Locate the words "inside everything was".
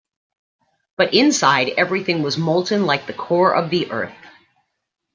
1.13-2.35